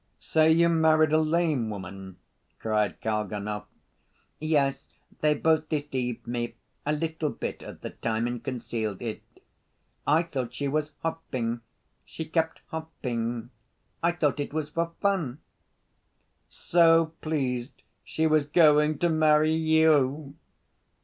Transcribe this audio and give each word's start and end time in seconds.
"So 0.19 0.45
you 0.45 0.67
married 0.67 1.13
a 1.13 1.19
lame 1.19 1.69
woman?" 1.69 2.17
cried 2.57 2.99
Kalganov. 3.01 3.67
"Yes. 4.39 4.95
They 5.19 5.35
both 5.35 5.69
deceived 5.69 6.25
me 6.25 6.55
a 6.87 6.91
little 6.91 7.29
bit 7.29 7.61
at 7.61 7.81
the 7.83 7.91
time, 7.91 8.25
and 8.25 8.43
concealed 8.43 8.99
it. 9.03 9.21
I 10.07 10.23
thought 10.23 10.55
she 10.55 10.67
was 10.67 10.93
hopping; 11.03 11.61
she 12.03 12.25
kept 12.25 12.61
hopping.... 12.69 13.51
I 14.01 14.11
thought 14.13 14.39
it 14.39 14.55
was 14.55 14.71
for 14.71 14.91
fun." 15.01 15.37
"So 16.49 17.13
pleased 17.21 17.83
she 18.03 18.25
was 18.25 18.47
going 18.47 18.97
to 18.97 19.09
marry 19.09 19.53
you!" 19.53 20.33